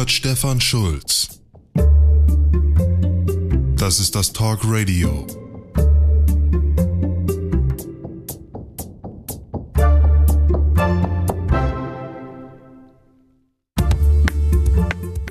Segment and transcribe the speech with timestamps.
[0.00, 1.42] hört Stefan Schulz.
[3.76, 5.26] Das ist das Talk Radio.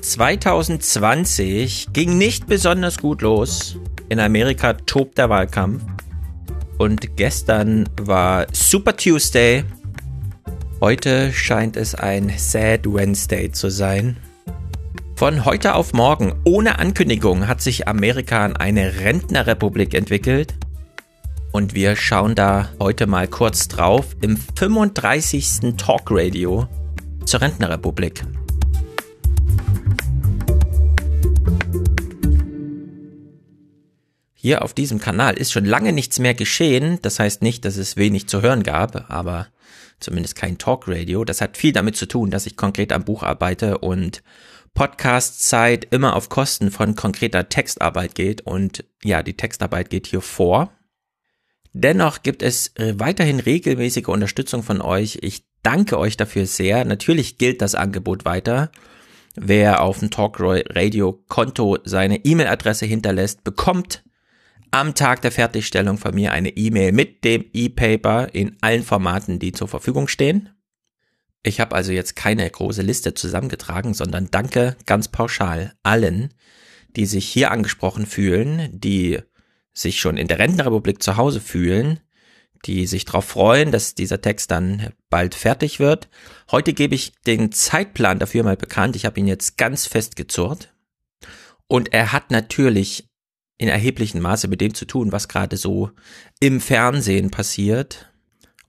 [0.02, 3.76] ...2020 ging nicht besonders gut los.
[4.08, 5.82] In Amerika tobt der Wahlkampf.
[6.78, 9.64] Und gestern war Super Tuesday.
[10.80, 14.16] Heute scheint es ein Sad Wednesday zu sein.
[15.20, 20.54] Von heute auf morgen, ohne Ankündigung, hat sich Amerika an eine Rentnerrepublik entwickelt.
[21.52, 25.76] Und wir schauen da heute mal kurz drauf im 35.
[25.76, 26.66] Talk Radio
[27.26, 28.24] zur Rentnerrepublik.
[34.32, 36.98] Hier auf diesem Kanal ist schon lange nichts mehr geschehen.
[37.02, 39.48] Das heißt nicht, dass es wenig zu hören gab, aber
[40.00, 41.26] zumindest kein Talkradio.
[41.26, 44.22] Das hat viel damit zu tun, dass ich konkret am Buch arbeite und
[44.80, 48.40] Podcast-Zeit immer auf Kosten von konkreter Textarbeit geht.
[48.40, 50.72] Und ja, die Textarbeit geht hier vor.
[51.74, 55.18] Dennoch gibt es weiterhin regelmäßige Unterstützung von euch.
[55.20, 56.86] Ich danke euch dafür sehr.
[56.86, 58.72] Natürlich gilt das Angebot weiter.
[59.36, 64.02] Wer auf dem Talkradio Konto seine E-Mail-Adresse hinterlässt, bekommt
[64.70, 69.52] am Tag der Fertigstellung von mir eine E-Mail mit dem E-Paper in allen Formaten, die
[69.52, 70.48] zur Verfügung stehen.
[71.42, 76.34] Ich habe also jetzt keine große Liste zusammengetragen, sondern danke ganz pauschal allen,
[76.96, 79.18] die sich hier angesprochen fühlen, die
[79.72, 82.00] sich schon in der Rentenrepublik zu Hause fühlen,
[82.66, 86.08] die sich darauf freuen, dass dieser Text dann bald fertig wird.
[86.50, 88.96] Heute gebe ich den Zeitplan dafür mal bekannt.
[88.96, 90.74] Ich habe ihn jetzt ganz fest gezurrt.
[91.66, 93.08] Und er hat natürlich
[93.56, 95.90] in erheblichem Maße mit dem zu tun, was gerade so
[96.40, 98.09] im Fernsehen passiert.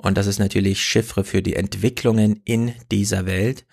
[0.02, 3.66] Und das ist natürlich Chiffre für die Entwicklungen in dieser Welt.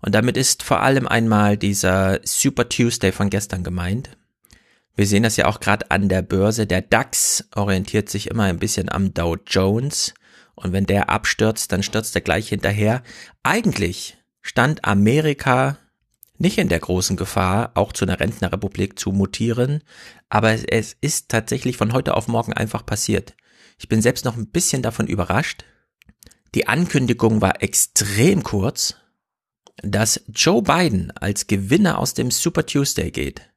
[0.00, 4.16] Und damit ist vor allem einmal dieser Super Tuesday von gestern gemeint.
[4.96, 6.66] Wir sehen das ja auch gerade an der Börse.
[6.66, 10.14] Der DAX orientiert sich immer ein bisschen am Dow Jones.
[10.54, 13.02] Und wenn der abstürzt, dann stürzt er gleich hinterher.
[13.42, 15.78] Eigentlich stand Amerika
[16.38, 19.82] nicht in der großen Gefahr, auch zu einer Rentnerrepublik zu mutieren,
[20.28, 23.34] aber es ist tatsächlich von heute auf morgen einfach passiert.
[23.78, 25.64] Ich bin selbst noch ein bisschen davon überrascht.
[26.54, 28.94] Die Ankündigung war extrem kurz,
[29.82, 33.50] dass Joe Biden als Gewinner aus dem Super Tuesday geht.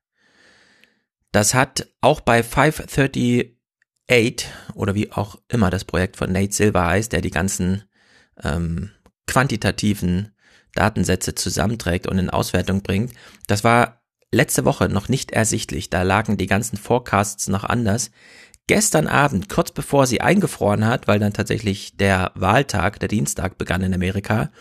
[1.32, 7.12] Das hat auch bei 538 oder wie auch immer das Projekt von Nate Silver heißt,
[7.12, 7.84] der die ganzen
[8.42, 8.90] ähm,
[9.28, 10.34] quantitativen
[10.74, 13.14] Datensätze zusammenträgt und in Auswertung bringt.
[13.46, 15.92] Das war letzte Woche noch nicht ersichtlich.
[15.92, 18.10] Da lagen die ganzen Forecasts noch anders.
[18.68, 23.82] Gestern Abend, kurz bevor sie eingefroren hat, weil dann tatsächlich der Wahltag, der Dienstag begann
[23.82, 24.52] in Amerika,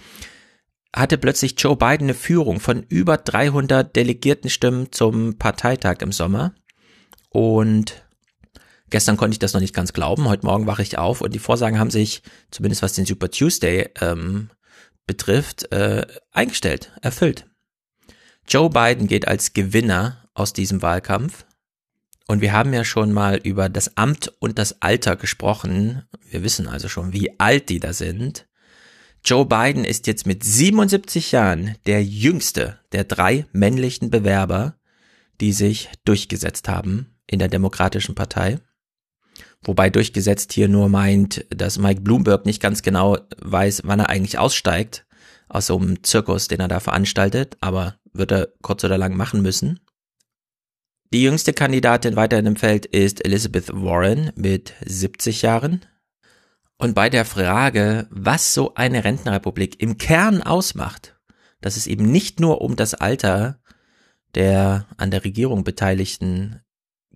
[0.94, 6.54] hatte plötzlich Joe Biden eine Führung von über 300 Delegiertenstimmen zum Parteitag im Sommer.
[7.30, 8.06] Und
[8.90, 10.28] gestern konnte ich das noch nicht ganz glauben.
[10.28, 13.90] Heute Morgen wache ich auf und die Vorsagen haben sich, zumindest was den Super Tuesday
[14.00, 14.50] ähm,
[15.06, 17.46] betrifft, äh, eingestellt, erfüllt.
[18.48, 21.45] Joe Biden geht als Gewinner aus diesem Wahlkampf.
[22.28, 26.02] Und wir haben ja schon mal über das Amt und das Alter gesprochen.
[26.28, 28.46] Wir wissen also schon, wie alt die da sind.
[29.24, 34.76] Joe Biden ist jetzt mit 77 Jahren der jüngste der drei männlichen Bewerber,
[35.40, 38.58] die sich durchgesetzt haben in der Demokratischen Partei.
[39.62, 44.38] Wobei durchgesetzt hier nur meint, dass Mike Bloomberg nicht ganz genau weiß, wann er eigentlich
[44.38, 45.06] aussteigt
[45.48, 49.42] aus so einem Zirkus, den er da veranstaltet, aber wird er kurz oder lang machen
[49.42, 49.80] müssen.
[51.12, 55.86] Die jüngste Kandidatin weiterhin im Feld ist Elizabeth Warren mit 70 Jahren.
[56.78, 61.16] Und bei der Frage, was so eine Rentenrepublik im Kern ausmacht,
[61.60, 63.60] dass es eben nicht nur um das Alter
[64.34, 66.60] der an der Regierung Beteiligten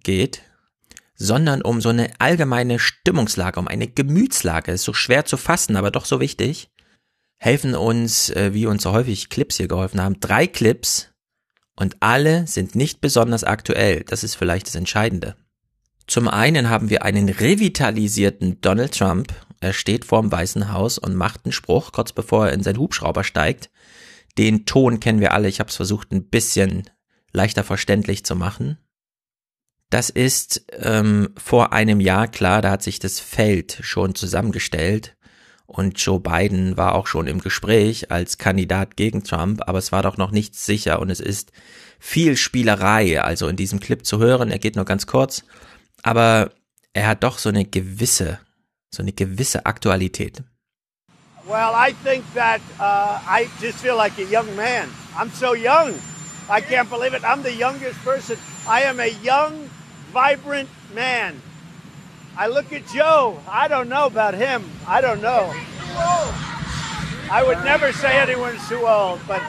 [0.03, 0.43] geht,
[1.15, 5.91] sondern um so eine allgemeine Stimmungslage, um eine Gemütslage, ist so schwer zu fassen, aber
[5.91, 6.71] doch so wichtig,
[7.37, 11.10] helfen uns, äh, wie uns so häufig Clips hier geholfen haben, drei Clips
[11.81, 14.05] und alle sind nicht besonders aktuell.
[14.05, 15.35] Das ist vielleicht das Entscheidende.
[16.07, 19.33] Zum einen haben wir einen revitalisierten Donald Trump.
[19.61, 23.25] Er steht vorm Weißen Haus und macht einen Spruch, kurz bevor er in seinen Hubschrauber
[23.25, 23.71] steigt.
[24.37, 25.49] Den Ton kennen wir alle.
[25.49, 26.83] Ich habe es versucht, ein bisschen
[27.33, 28.77] leichter verständlich zu machen.
[29.89, 35.17] Das ist ähm, vor einem Jahr klar, da hat sich das Feld schon zusammengestellt
[35.71, 40.03] und Joe Biden war auch schon im Gespräch als Kandidat gegen Trump, aber es war
[40.03, 41.53] doch noch nicht sicher und es ist
[42.01, 44.51] viel Spielerei, also in diesem Clip zu hören.
[44.51, 45.45] Er geht nur ganz kurz,
[46.03, 46.51] aber
[46.93, 48.41] er hat doch so eine gewisse,
[48.93, 50.43] so eine gewisse Aktualität.
[51.47, 54.89] Well, I think that uh, I just feel like a young man.
[55.17, 55.95] I'm so young.
[56.49, 57.23] I can't believe it.
[57.25, 58.37] I'm the youngest person.
[58.69, 59.71] I am a young,
[60.13, 61.41] vibrant man.
[62.37, 63.39] I look at Joe.
[63.49, 64.65] I don't know about him.
[64.87, 65.53] I don't know.
[67.31, 69.41] I would never say anyone's too old, but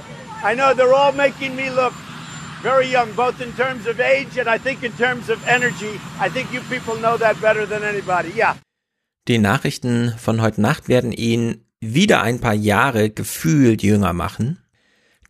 [0.43, 1.93] I know they're all making me look
[2.61, 5.99] very young, both in terms of age and I think in terms of energy.
[6.19, 8.31] I think you people know that better than anybody.
[8.35, 8.57] Yeah.
[9.27, 14.59] Die Nachrichten von heute Nacht werden ihn wieder ein paar Jahre gefühlt jünger machen,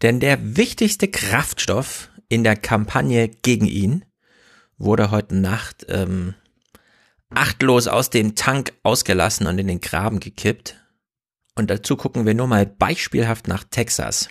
[0.02, 4.06] denn der wichtigste Kraftstoff in der Kampagne gegen ihn
[4.78, 6.34] wurde heute Nacht ähm,
[7.34, 10.76] achtlos aus dem Tank ausgelassen und in den Graben gekippt.
[11.56, 14.30] Und dazu gucken wir nur mal beispielhaft nach Texas.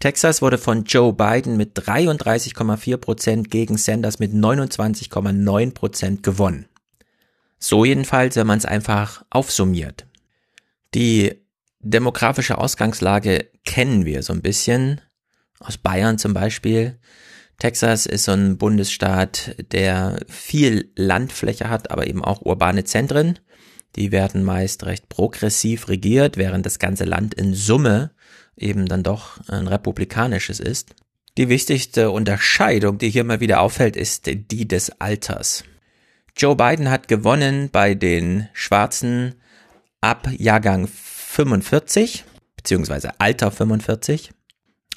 [0.00, 6.66] Texas wurde von Joe Biden mit 33,4 Prozent gegen Sanders mit 29,9 Prozent gewonnen.
[7.58, 10.06] So jedenfalls, wenn man es einfach aufsummiert.
[10.94, 11.40] Die
[11.78, 15.00] demografische Ausgangslage kennen wir so ein bisschen.
[15.60, 16.98] Aus Bayern zum Beispiel.
[17.58, 23.38] Texas ist so ein Bundesstaat, der viel Landfläche hat, aber eben auch urbane Zentren.
[23.96, 28.10] Die werden meist recht progressiv regiert, während das ganze Land in Summe
[28.56, 30.94] eben dann doch ein republikanisches ist.
[31.38, 35.64] Die wichtigste Unterscheidung, die hier mal wieder auffällt, ist die des Alters.
[36.36, 39.34] Joe Biden hat gewonnen bei den Schwarzen
[40.00, 42.24] ab Jahrgang 45,
[42.56, 44.32] beziehungsweise Alter 45,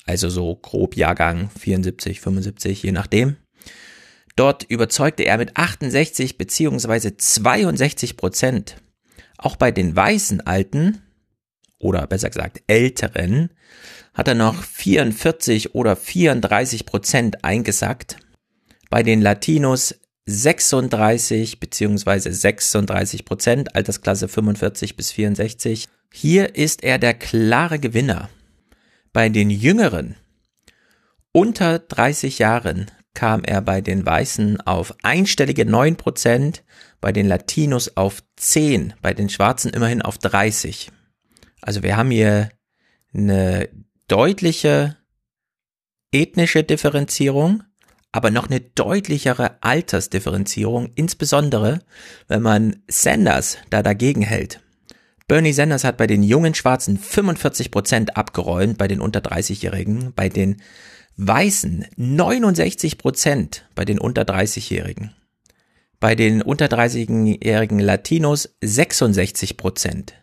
[0.06, 3.38] also so grob Jahrgang 74, 75, je nachdem.
[4.36, 8.78] Dort überzeugte er mit 68 beziehungsweise 62 Prozent.
[9.38, 11.02] Auch bei den weißen Alten,
[11.80, 13.50] oder besser gesagt Älteren,
[14.14, 18.18] hat er noch 44 oder 34 Prozent eingesackt.
[18.90, 25.88] Bei den Latinos 36 beziehungsweise 36 Prozent, Altersklasse 45 bis 64.
[26.12, 28.30] Hier ist er der klare Gewinner.
[29.16, 30.18] Bei den Jüngeren
[31.32, 36.66] unter 30 Jahren kam er bei den Weißen auf einstellige 9 Prozent,
[37.00, 40.92] bei den Latinos auf 10, bei den Schwarzen immerhin auf 30.
[41.62, 42.50] Also wir haben hier
[43.14, 43.70] eine
[44.10, 44.98] deutliche
[46.12, 47.64] ethnische Differenzierung,
[48.12, 51.80] aber noch eine deutlichere Altersdifferenzierung, insbesondere
[52.28, 54.60] wenn man Sanders da dagegen hält.
[55.28, 60.30] Bernie Sanders hat bei den jungen Schwarzen 45 Prozent abgeräumt, bei den unter 30-Jährigen, bei
[60.30, 60.62] den
[61.18, 65.16] Weißen 69 Prozent, bei den unter 30-Jährigen.
[66.00, 70.14] Bei den unter 30-jährigen Latinos 66 Prozent.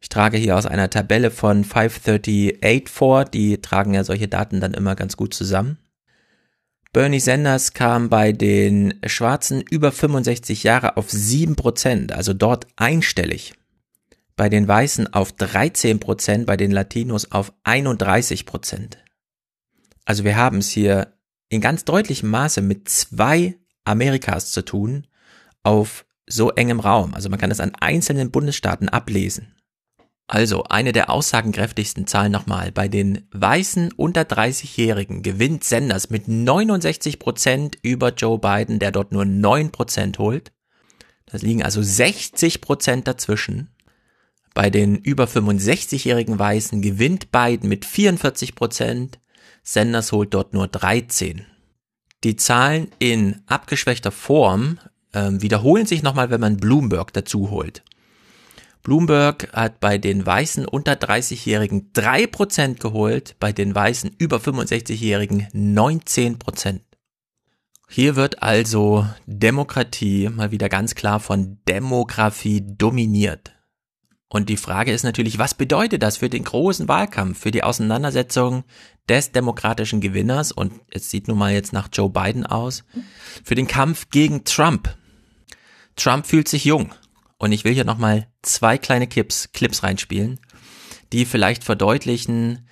[0.00, 4.74] Ich trage hier aus einer Tabelle von 538 vor, die tragen ja solche Daten dann
[4.74, 5.78] immer ganz gut zusammen.
[6.92, 13.54] Bernie Sanders kam bei den Schwarzen über 65 Jahre auf 7%, also dort einstellig.
[14.40, 18.96] Bei den Weißen auf 13%, bei den Latinos auf 31%.
[20.06, 21.12] Also wir haben es hier
[21.50, 25.06] in ganz deutlichem Maße mit zwei Amerikas zu tun
[25.62, 27.12] auf so engem Raum.
[27.12, 29.56] Also man kann es an einzelnen Bundesstaaten ablesen.
[30.26, 32.72] Also eine der aussagenkräftigsten Zahlen nochmal.
[32.72, 39.12] Bei den weißen unter 30-Jährigen gewinnt Sanders mit 69 Prozent über Joe Biden, der dort
[39.12, 40.50] nur 9 Prozent holt.
[41.26, 43.68] Das liegen also 60 Prozent dazwischen.
[44.60, 49.18] Bei den über 65-jährigen Weißen gewinnt Biden mit 44 Prozent.
[49.62, 51.46] Sanders holt dort nur 13.
[52.24, 54.78] Die Zahlen in abgeschwächter Form
[55.12, 57.82] äh, wiederholen sich nochmal, wenn man Bloomberg dazu holt.
[58.82, 66.80] Bloomberg hat bei den Weißen unter 30-Jährigen 3% geholt, bei den Weißen über 65-Jährigen 19%.
[67.88, 73.52] Hier wird also Demokratie mal wieder ganz klar von Demografie dominiert.
[74.32, 78.62] Und die Frage ist natürlich, was bedeutet das für den großen Wahlkampf, für die Auseinandersetzung
[79.08, 82.84] des demokratischen Gewinners, und es sieht nun mal jetzt nach Joe Biden aus,
[83.42, 84.96] für den Kampf gegen Trump.
[85.96, 86.94] Trump fühlt sich jung.
[87.38, 90.38] Und ich will hier nochmal zwei kleine Clips, Clips reinspielen,
[91.12, 92.68] die vielleicht verdeutlichen,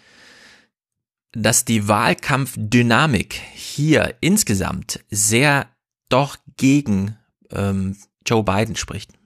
[1.33, 5.67] dass die Wahlkampfdynamik hier insgesamt sehr
[6.09, 7.17] doch gegen
[7.51, 9.18] ähm, Joe Biden spricht.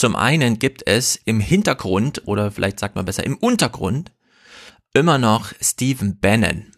[0.00, 4.12] Zum einen gibt es im Hintergrund oder vielleicht sagt man besser im Untergrund
[4.94, 6.72] immer noch Stephen Bannon.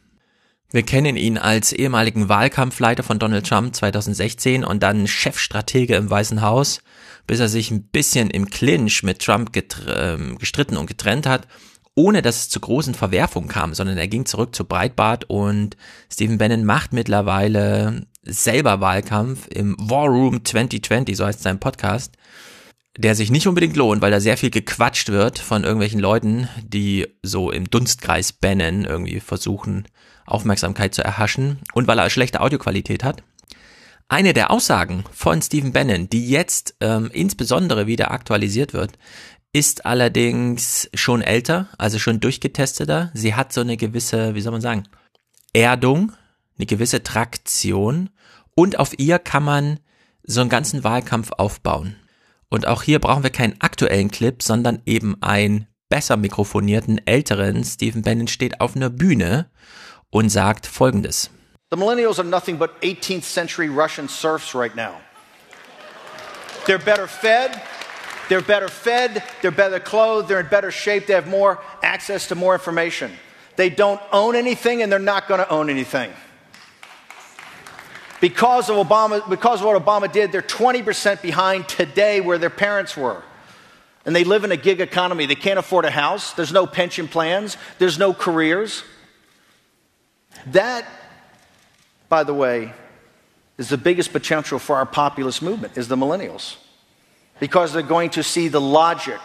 [0.73, 6.43] Wir kennen ihn als ehemaligen Wahlkampfleiter von Donald Trump 2016 und dann Chefstratege im Weißen
[6.43, 6.83] Haus
[7.29, 9.53] bis er sich ein bisschen im Clinch mit Trump
[9.87, 11.47] ähm, gestritten und getrennt hat,
[11.95, 15.77] ohne dass es zu großen Verwerfungen kam, sondern er ging zurück zu Breitbart und
[16.13, 22.17] Stephen Bannon macht mittlerweile selber Wahlkampf im War Room 2020, so heißt sein Podcast.
[22.97, 27.07] Der sich nicht unbedingt lohnt, weil da sehr viel gequatscht wird von irgendwelchen Leuten, die
[27.23, 29.87] so im Dunstkreis Bannon irgendwie versuchen,
[30.27, 33.23] Aufmerksamkeit zu erhaschen und weil er schlechte Audioqualität hat.
[34.09, 38.93] Eine der Aussagen von Stephen Bannon, die jetzt ähm, insbesondere wieder aktualisiert wird,
[39.55, 43.11] ist allerdings schon älter, also schon durchgetesteter.
[43.15, 44.85] Sie hat so eine gewisse, wie soll man sagen,
[45.55, 46.13] Erdung,
[46.59, 48.11] eine gewisse Traktion
[48.55, 49.81] und auf ihr kann man
[50.23, 51.97] so einen ganzen Wahlkampf aufbauen.
[52.53, 57.65] Und auch hier brauchen wir keinen aktuellen Clip, sondern eben einen besser mikrofonierten, älteren.
[57.65, 59.49] Stephen Bannon steht auf einer Bühne
[60.11, 61.31] und sagt folgendes.
[61.71, 65.01] The millennials are nothing but 18th century Russian serfs right now.
[66.67, 67.59] They're better fed,
[68.29, 72.35] they're better fed, they're better clothed, they're in better shape, they have more access to
[72.35, 73.13] more information.
[73.57, 76.11] They don't own anything and they're not going to own anything.
[78.23, 82.97] Because of, Obama, because of what Obama did, they're 20% behind today where their parents
[82.97, 83.21] were.
[84.07, 85.27] And they live in a gig economy.
[85.27, 86.33] They can't afford a house.
[86.33, 87.57] There's no pension plans.
[87.81, 88.85] There's no careers.
[90.47, 90.87] That,
[92.09, 92.73] by the way,
[93.59, 96.59] is the biggest potential for our populist movement is the millennials.
[97.41, 99.19] Because they're going to see the logic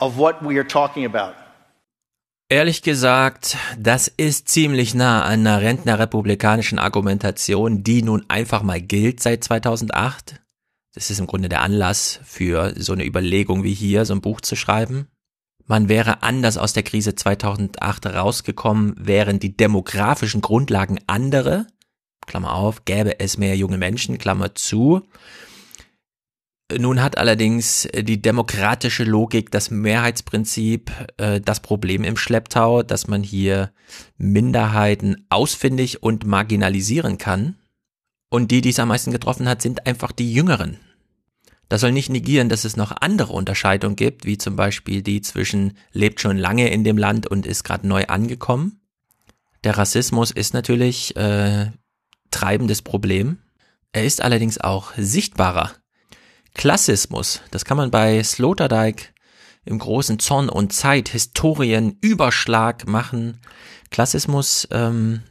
[0.00, 1.36] of what we are talking about.
[2.52, 9.22] Ehrlich gesagt, das ist ziemlich nah an einer rentnerrepublikanischen Argumentation, die nun einfach mal gilt
[9.22, 10.40] seit 2008.
[10.92, 14.40] Das ist im Grunde der Anlass für so eine Überlegung wie hier, so ein Buch
[14.40, 15.06] zu schreiben.
[15.66, 21.68] Man wäre anders aus der Krise 2008 rausgekommen, wären die demografischen Grundlagen andere,
[22.26, 25.02] Klammer auf, gäbe es mehr junge Menschen, Klammer zu.
[26.78, 33.22] Nun hat allerdings die demokratische Logik, das Mehrheitsprinzip, äh, das Problem im Schlepptau, dass man
[33.22, 33.72] hier
[34.18, 37.56] Minderheiten ausfindig und marginalisieren kann.
[38.28, 40.78] Und die, die es am meisten getroffen hat, sind einfach die Jüngeren.
[41.68, 45.78] Das soll nicht negieren, dass es noch andere Unterscheidungen gibt, wie zum Beispiel die zwischen
[45.92, 48.80] lebt schon lange in dem Land und ist gerade neu angekommen.
[49.64, 51.70] Der Rassismus ist natürlich äh,
[52.30, 53.38] treibendes Problem.
[53.92, 55.72] Er ist allerdings auch sichtbarer
[56.54, 59.12] Klassismus, das kann man bei Sloterdijk
[59.64, 63.40] im großen Zorn und Zeit Historienüberschlag machen.
[63.90, 65.22] Klassismus ähm,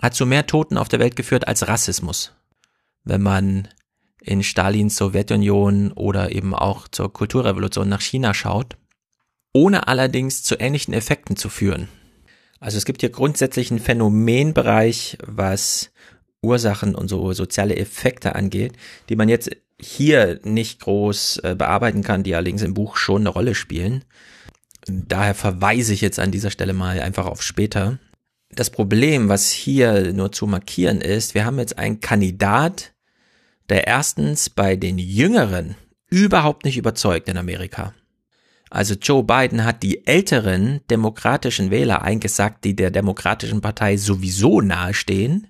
[0.00, 2.34] hat zu mehr Toten auf der Welt geführt als Rassismus.
[3.04, 3.68] Wenn man
[4.20, 8.76] in Stalins Sowjetunion oder eben auch zur Kulturrevolution nach China schaut,
[9.52, 11.88] ohne allerdings zu ähnlichen Effekten zu führen.
[12.60, 15.90] Also es gibt hier grundsätzlich einen Phänomenbereich, was
[16.42, 18.74] Ursachen und so soziale Effekte angeht,
[19.08, 19.50] die man jetzt
[19.80, 24.04] hier nicht groß äh, bearbeiten kann, die allerdings im Buch schon eine Rolle spielen.
[24.86, 27.98] Daher verweise ich jetzt an dieser Stelle mal einfach auf später.
[28.50, 32.94] Das Problem, was hier nur zu markieren ist, wir haben jetzt einen Kandidat,
[33.68, 35.76] der erstens bei den Jüngeren
[36.08, 37.94] überhaupt nicht überzeugt in Amerika.
[38.70, 45.48] Also Joe Biden hat die älteren demokratischen Wähler eingesagt, die der demokratischen Partei sowieso nahestehen.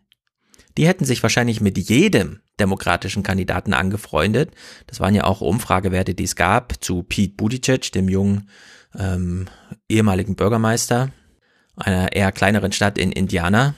[0.76, 4.52] Die hätten sich wahrscheinlich mit jedem demokratischen Kandidaten angefreundet.
[4.86, 8.48] Das waren ja auch Umfragewerte, die es gab zu Pete Buttigieg, dem jungen
[8.98, 9.46] ähm,
[9.88, 11.10] ehemaligen Bürgermeister
[11.76, 13.74] einer eher kleineren Stadt in Indiana,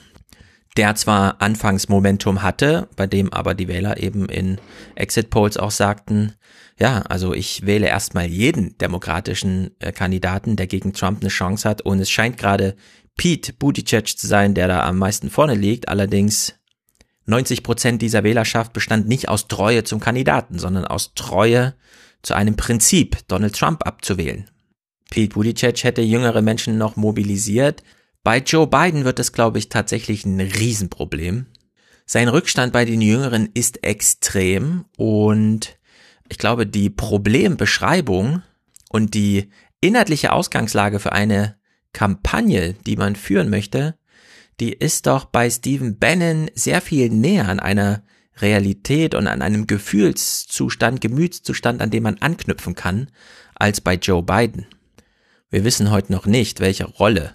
[0.77, 4.57] der zwar anfangs Momentum hatte, bei dem aber die Wähler eben in
[4.95, 6.33] Exit Polls auch sagten,
[6.79, 11.81] ja, also ich wähle erstmal jeden demokratischen äh, Kandidaten, der gegen Trump eine Chance hat
[11.81, 12.75] und es scheint gerade
[13.17, 16.55] Pete Buttigieg zu sein, der da am meisten vorne liegt, allerdings
[17.25, 21.75] 90 Prozent dieser Wählerschaft bestand nicht aus Treue zum Kandidaten, sondern aus Treue
[22.21, 24.49] zu einem Prinzip, Donald Trump abzuwählen.
[25.09, 27.83] Pete Buttigieg hätte jüngere Menschen noch mobilisiert.
[28.23, 31.47] Bei Joe Biden wird es, glaube ich, tatsächlich ein Riesenproblem.
[32.05, 35.77] Sein Rückstand bei den Jüngeren ist extrem und
[36.29, 38.41] ich glaube, die Problembeschreibung
[38.89, 39.49] und die
[39.81, 41.55] inhaltliche Ausgangslage für eine
[41.93, 43.95] Kampagne, die man führen möchte,
[44.61, 48.03] die ist doch bei Stephen Bannon sehr viel näher an einer
[48.37, 53.09] Realität und an einem Gefühlszustand, Gemütszustand, an dem man anknüpfen kann,
[53.55, 54.67] als bei Joe Biden.
[55.49, 57.33] Wir wissen heute noch nicht, welche Rolle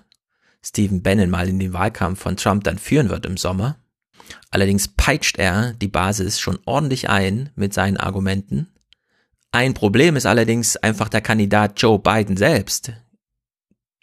[0.63, 3.77] Stephen Bannon mal in den Wahlkampf von Trump dann führen wird im Sommer.
[4.51, 8.69] Allerdings peitscht er die Basis schon ordentlich ein mit seinen Argumenten.
[9.51, 12.93] Ein Problem ist allerdings einfach der Kandidat Joe Biden selbst,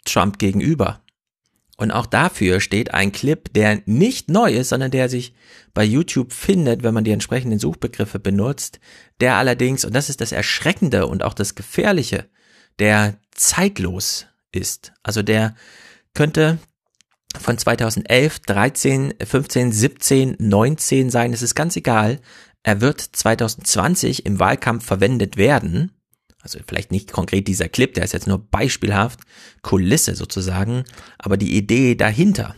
[0.04, 1.03] Trump gegenüber.
[1.76, 5.34] Und auch dafür steht ein Clip, der nicht neu ist, sondern der sich
[5.72, 8.78] bei YouTube findet, wenn man die entsprechenden Suchbegriffe benutzt,
[9.20, 12.26] der allerdings, und das ist das Erschreckende und auch das Gefährliche,
[12.78, 14.92] der zeitlos ist.
[15.02, 15.56] Also der
[16.14, 16.58] könnte
[17.40, 22.20] von 2011, 13, 15, 17, 19 sein, es ist ganz egal.
[22.62, 25.90] Er wird 2020 im Wahlkampf verwendet werden.
[26.44, 29.20] Also vielleicht nicht konkret dieser Clip, der ist jetzt nur beispielhaft,
[29.62, 30.84] Kulisse sozusagen,
[31.18, 32.54] aber die Idee dahinter.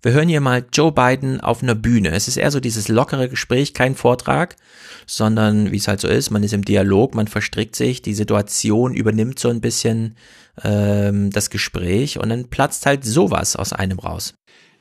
[0.00, 2.10] Wir hören hier mal Joe Biden auf einer Bühne.
[2.10, 4.54] Es ist eher so dieses lockere Gespräch, kein Vortrag,
[5.06, 8.94] sondern wie es halt so ist, man ist im Dialog, man verstrickt sich, die Situation
[8.94, 10.14] übernimmt so ein bisschen
[10.62, 14.34] ähm, das Gespräch und dann platzt halt sowas aus einem raus.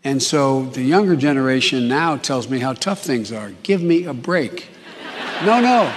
[0.04, 3.50] And so the younger generation now tells me how tough things are.
[3.64, 4.70] Give me a break.
[5.44, 5.88] No, no.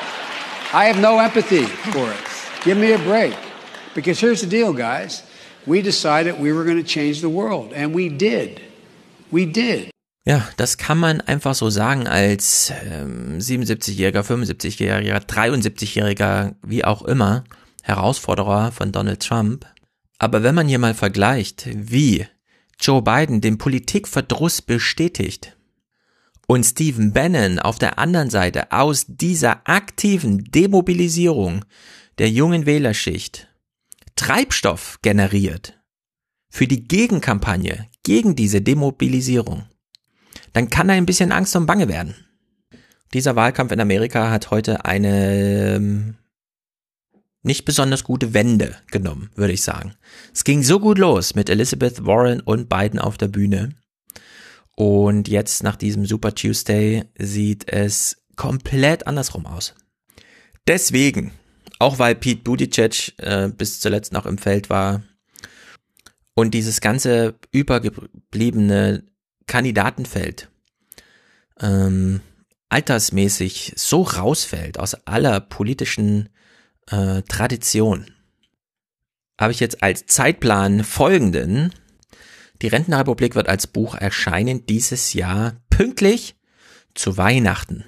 [0.72, 2.64] I have no empathy for it.
[2.64, 3.34] Give me a break.
[3.92, 5.24] Because here's the deal, guys.
[5.66, 8.60] We decided we were going to change the world, and we did.
[9.32, 9.90] We did.
[10.24, 17.42] Ja, das kann man einfach so sagen als ähm, 77-jähriger, 75-jähriger, 73-jähriger, wie auch immer,
[17.82, 19.66] Herausforderer von Donald Trump.
[20.18, 22.26] Aber wenn man hier mal vergleicht, wie
[22.78, 25.56] Joe Biden den Politikverdruss bestätigt
[26.50, 31.64] und Stephen Bannon auf der anderen Seite aus dieser aktiven Demobilisierung
[32.18, 33.46] der jungen Wählerschicht
[34.16, 35.80] Treibstoff generiert
[36.48, 39.66] für die Gegenkampagne gegen diese Demobilisierung,
[40.52, 42.16] dann kann da ein bisschen Angst und Bange werden.
[43.14, 46.16] Dieser Wahlkampf in Amerika hat heute eine ähm,
[47.44, 49.94] nicht besonders gute Wende genommen, würde ich sagen.
[50.34, 53.76] Es ging so gut los mit Elizabeth Warren und Biden auf der Bühne.
[54.80, 59.74] Und jetzt nach diesem Super Tuesday sieht es komplett andersrum aus.
[60.66, 61.32] Deswegen,
[61.78, 65.02] auch weil Pete Buttigieg äh, bis zuletzt noch im Feld war
[66.32, 69.04] und dieses ganze übergebliebene
[69.46, 70.48] Kandidatenfeld
[71.60, 72.22] ähm,
[72.70, 76.30] altersmäßig so rausfällt aus aller politischen
[76.86, 78.10] äh, Tradition
[79.38, 81.74] habe ich jetzt als Zeitplan folgenden.
[82.62, 86.36] Die Rentenrepublik wird als Buch erscheinen dieses Jahr pünktlich
[86.94, 87.84] zu Weihnachten.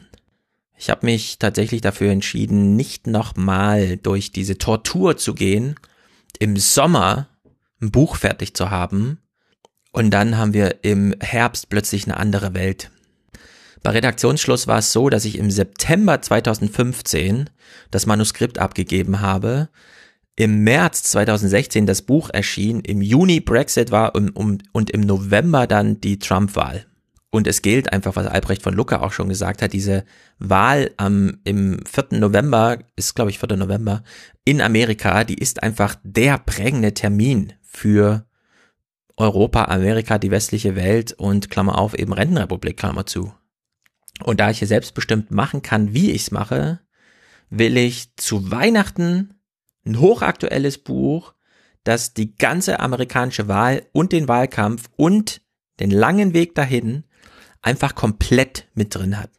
[0.76, 5.76] Ich habe mich tatsächlich dafür entschieden, nicht nochmal durch diese Tortur zu gehen,
[6.38, 7.28] im Sommer
[7.80, 9.18] ein Buch fertig zu haben
[9.92, 12.90] und dann haben wir im Herbst plötzlich eine andere Welt.
[13.82, 17.50] Bei Redaktionsschluss war es so, dass ich im September 2015
[17.90, 19.68] das Manuskript abgegeben habe,
[20.36, 25.66] im März 2016 das Buch erschien, im Juni Brexit war und, um, und im November
[25.66, 26.86] dann die Trump-Wahl.
[27.30, 30.04] Und es gilt einfach, was Albrecht von Lucke auch schon gesagt hat, diese
[30.38, 32.18] Wahl am, im 4.
[32.18, 33.56] November, ist glaube ich 4.
[33.56, 34.04] November,
[34.44, 38.26] in Amerika, die ist einfach der prägende Termin für
[39.16, 43.32] Europa, Amerika, die westliche Welt und Klammer auf, eben Rentenrepublik, Klammer zu.
[44.22, 46.80] Und da ich hier selbstbestimmt machen kann, wie ich es mache,
[47.48, 49.34] will ich zu Weihnachten
[49.84, 51.34] ein hochaktuelles Buch,
[51.84, 55.42] das die ganze amerikanische Wahl und den Wahlkampf und
[55.80, 57.04] den langen Weg dahin
[57.60, 59.30] einfach komplett mit drin hat.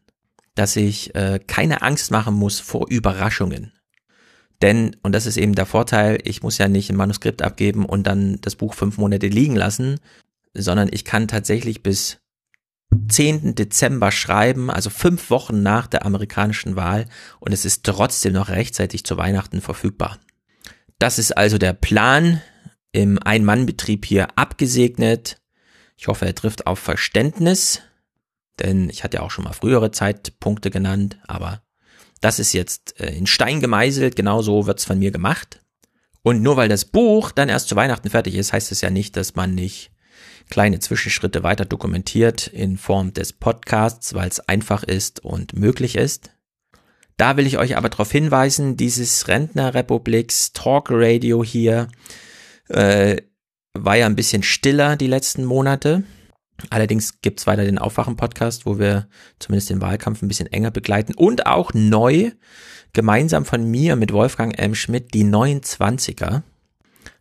[0.56, 3.74] Dass ich äh, keine Angst machen muss vor Überraschungen.
[4.62, 8.08] Denn, und das ist eben der Vorteil, ich muss ja nicht ein Manuskript abgeben und
[8.08, 10.00] dann das Buch fünf Monate liegen lassen,
[10.54, 12.20] sondern ich kann tatsächlich bis
[13.10, 13.56] 10.
[13.56, 17.08] Dezember schreiben, also fünf Wochen nach der amerikanischen Wahl
[17.40, 20.20] und es ist trotzdem noch rechtzeitig zu Weihnachten verfügbar.
[21.04, 22.42] Das ist also der Plan
[22.94, 25.42] im Ein-Mann-Betrieb hier abgesegnet.
[25.98, 27.82] Ich hoffe, er trifft auf Verständnis,
[28.60, 31.62] denn ich hatte ja auch schon mal frühere Zeitpunkte genannt, aber
[32.22, 35.60] das ist jetzt äh, in Stein gemeißelt, genau so wird's von mir gemacht.
[36.22, 39.18] Und nur weil das Buch dann erst zu Weihnachten fertig ist, heißt es ja nicht,
[39.18, 39.92] dass man nicht
[40.50, 46.33] kleine Zwischenschritte weiter dokumentiert in Form des Podcasts, weil es einfach ist und möglich ist.
[47.18, 51.88] Da will ich euch aber darauf hinweisen, dieses Rentnerrepubliks Talk Radio hier
[52.70, 53.18] äh,
[53.74, 56.04] war ja ein bisschen stiller die letzten Monate.
[56.70, 59.08] Allerdings gibt's weiter den Aufwachen-Podcast, wo wir
[59.40, 62.32] zumindest den Wahlkampf ein bisschen enger begleiten und auch neu
[62.94, 64.76] gemeinsam von mir mit Wolfgang M.
[64.76, 66.44] Schmidt die 29er.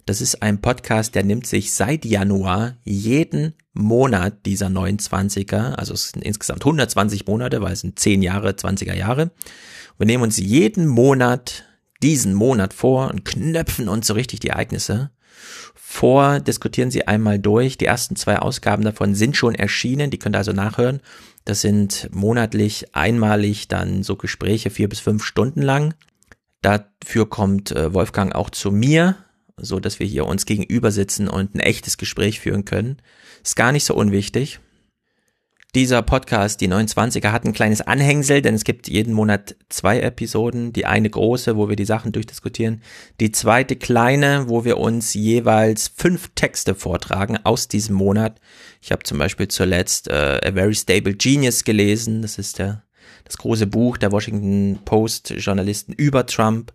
[0.04, 6.10] Das ist ein Podcast, der nimmt sich seit Januar jeden Monat dieser 29er, also es
[6.10, 9.30] sind insgesamt 120 Monate, weil es sind 10 Jahre, 20er Jahre.
[10.02, 11.62] Wir nehmen uns jeden Monat
[12.02, 15.12] diesen Monat vor und knöpfen uns so richtig die Ereignisse
[15.76, 17.78] vor, diskutieren sie einmal durch.
[17.78, 20.98] Die ersten zwei Ausgaben davon sind schon erschienen, die könnt ihr also nachhören.
[21.44, 25.94] Das sind monatlich einmalig dann so Gespräche vier bis fünf Stunden lang.
[26.62, 29.14] Dafür kommt äh, Wolfgang auch zu mir
[29.56, 32.96] so dass wir hier uns gegenüber sitzen und ein echtes Gespräch führen können.
[33.44, 34.58] Ist gar nicht so unwichtig.
[35.74, 40.74] Dieser Podcast, die 29er, hat ein kleines Anhängsel, denn es gibt jeden Monat zwei Episoden.
[40.74, 42.82] Die eine große, wo wir die Sachen durchdiskutieren.
[43.20, 48.38] Die zweite kleine, wo wir uns jeweils fünf Texte vortragen aus diesem Monat.
[48.82, 52.20] Ich habe zum Beispiel zuletzt äh, A Very Stable Genius gelesen.
[52.20, 52.82] Das ist der,
[53.24, 56.74] das große Buch der Washington Post Journalisten über Trump.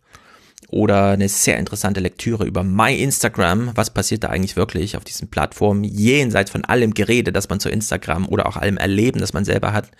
[0.70, 3.72] Oder eine sehr interessante Lektüre über My Instagram.
[3.76, 5.84] Was passiert da eigentlich wirklich auf diesen Plattformen?
[5.84, 9.74] Jenseits von allem Gerede, das man zu Instagram oder auch allem Erleben, das man selber
[9.74, 9.92] hat,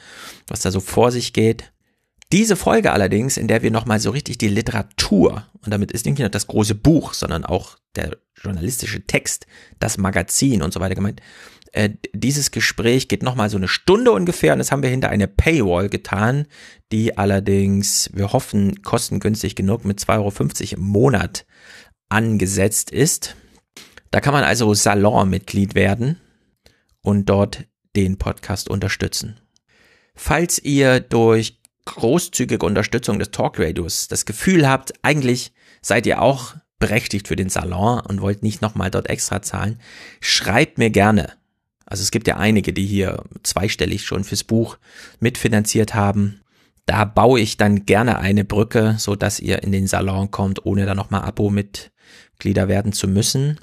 [0.48, 1.72] was da so vor sich geht.
[2.34, 6.20] Diese Folge allerdings, in der wir nochmal so richtig die Literatur, und damit ist nicht
[6.20, 9.48] nur das große Buch, sondern auch der journalistische Text,
[9.80, 11.22] das Magazin und so weiter gemeint,
[11.78, 15.28] äh, dieses Gespräch geht nochmal so eine Stunde ungefähr und das haben wir hinter eine
[15.28, 16.48] Paywall getan,
[16.92, 20.16] die allerdings, wir hoffen, kostengünstig genug mit 2,50
[20.74, 21.46] Euro im Monat
[22.10, 23.36] angesetzt ist.
[24.10, 26.20] Da kann man also Salon-Mitglied werden
[27.04, 29.40] und dort den Podcast unterstützen.
[30.16, 37.28] Falls ihr durch großzügige Unterstützung des Talkradios das Gefühl habt, eigentlich seid ihr auch berechtigt
[37.28, 39.80] für den Salon und wollt nicht nochmal dort extra zahlen,
[40.22, 41.38] schreibt mir gerne.
[41.88, 44.78] Also es gibt ja einige, die hier zweistellig schon fürs Buch
[45.20, 46.42] mitfinanziert haben.
[46.86, 50.86] Da baue ich dann gerne eine Brücke, so dass ihr in den Salon kommt, ohne
[50.86, 53.60] da nochmal Abo-Mitglieder werden zu müssen.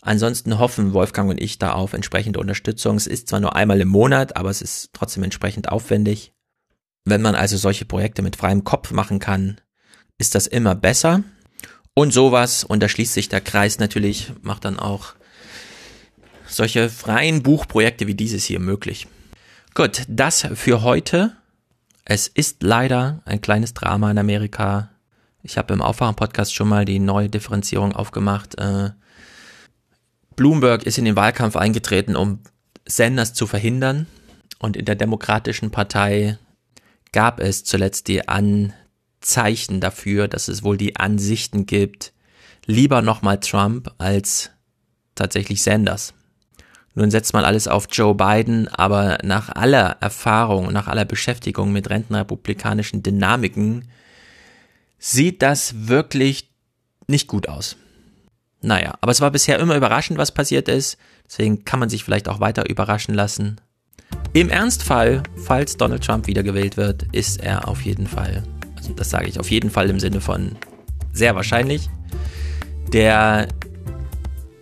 [0.00, 2.96] Ansonsten hoffen Wolfgang und ich da auf entsprechende Unterstützung.
[2.96, 6.32] Es ist zwar nur einmal im Monat, aber es ist trotzdem entsprechend aufwendig.
[7.04, 9.60] Wenn man also solche Projekte mit freiem Kopf machen kann,
[10.18, 11.22] ist das immer besser.
[11.94, 15.14] Und sowas, und da schließt sich der Kreis natürlich, macht dann auch
[16.52, 19.06] solche freien Buchprojekte wie dieses hier möglich.
[19.74, 21.36] Gut, das für heute.
[22.04, 24.90] Es ist leider ein kleines Drama in Amerika.
[25.42, 28.58] Ich habe im Aufwachen-Podcast schon mal die neue Differenzierung aufgemacht.
[28.58, 28.90] Äh,
[30.36, 32.40] Bloomberg ist in den Wahlkampf eingetreten, um
[32.86, 34.06] Sanders zu verhindern.
[34.58, 36.38] Und in der Demokratischen Partei
[37.12, 42.12] gab es zuletzt die Anzeichen dafür, dass es wohl die Ansichten gibt,
[42.66, 44.50] lieber nochmal Trump als
[45.14, 46.14] tatsächlich Sanders.
[46.94, 51.88] Nun setzt man alles auf Joe Biden, aber nach aller Erfahrung, nach aller Beschäftigung mit
[51.88, 53.88] rentenrepublikanischen Dynamiken
[54.98, 56.50] sieht das wirklich
[57.06, 57.76] nicht gut aus.
[58.60, 62.28] Naja, aber es war bisher immer überraschend, was passiert ist, deswegen kann man sich vielleicht
[62.28, 63.60] auch weiter überraschen lassen.
[64.34, 68.44] Im Ernstfall, falls Donald Trump wiedergewählt wird, ist er auf jeden Fall,
[68.76, 70.56] also das sage ich auf jeden Fall im Sinne von
[71.12, 71.90] sehr wahrscheinlich,
[72.92, 73.48] der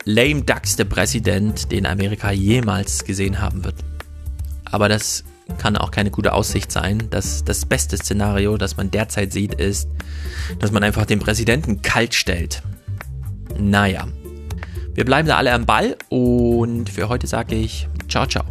[0.04, 3.76] lame duckste Präsident, den Amerika jemals gesehen haben wird.
[4.64, 5.24] Aber das
[5.58, 7.08] kann auch keine gute Aussicht sein.
[7.10, 9.88] Das, das beste Szenario, das man derzeit sieht, ist,
[10.58, 12.62] dass man einfach den Präsidenten kalt stellt.
[13.58, 14.06] Naja,
[14.94, 18.44] wir bleiben da alle am Ball und für heute sage ich ciao, ciao.